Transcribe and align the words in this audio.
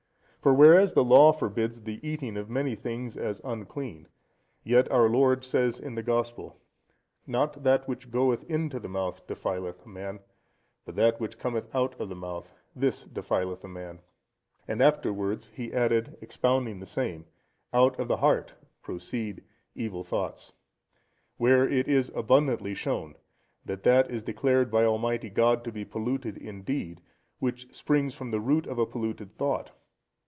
For 0.41 0.55
whereas 0.55 0.93
the 0.93 1.03
Law 1.03 1.31
forbids 1.33 1.83
the 1.83 1.99
eating 2.01 2.35
of 2.35 2.49
many 2.49 2.73
things 2.73 3.15
as 3.15 3.41
unclean, 3.43 4.07
yet 4.63 4.91
our 4.91 5.07
Lord 5.07 5.43
says 5.43 5.79
in 5.79 5.93
the 5.93 6.01
Gospel, 6.01 6.59
"Not 7.27 7.61
that 7.61 7.87
which 7.87 8.09
goeth 8.09 8.43
into 8.49 8.79
the 8.79 8.89
mouth 8.89 9.27
defileth 9.27 9.85
a 9.85 9.89
man; 9.89 10.19
but 10.83 10.95
that 10.95 11.19
which 11.19 11.37
cometh 11.37 11.69
out 11.75 11.93
of 12.01 12.09
the 12.09 12.15
mouth, 12.15 12.55
this 12.75 13.03
defileth 13.05 13.63
a 13.63 13.67
man." 13.67 13.99
And 14.67 14.81
afterwards 14.81 15.51
he 15.53 15.71
added, 15.75 16.17
expounding 16.21 16.79
the 16.79 16.87
same, 16.87 17.25
"Out 17.71 17.99
of 17.99 18.07
the 18.07 18.17
heart 18.17 18.55
proceed 18.81 19.43
evil 19.75 20.03
thoughts." 20.03 20.53
Where 21.37 21.69
it 21.69 21.87
is 21.87 22.11
abundantly 22.15 22.73
shown, 22.73 23.13
that 23.63 23.83
that 23.83 24.09
is 24.09 24.23
declared 24.23 24.71
by 24.71 24.85
Almighty 24.85 25.29
God 25.29 25.63
to 25.65 25.71
be 25.71 25.85
polluted 25.85 26.35
in 26.35 26.63
deed, 26.63 26.99
which 27.37 27.71
springs 27.75 28.15
from 28.15 28.31
the 28.31 28.39
root 28.41 28.65
of 28.65 28.79
a 28.79 28.87
polluted 28.87 29.37
thought. 29.37 29.69